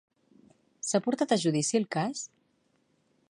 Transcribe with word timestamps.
S'ha 0.87 1.01
portat 1.07 1.35
a 1.35 1.37
judici 1.45 1.79
el 1.81 1.87
cas? 1.97 2.25